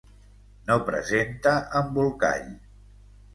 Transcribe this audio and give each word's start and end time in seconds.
No 0.69 0.77
presenta 0.87 1.53
embolcall. 1.81 2.49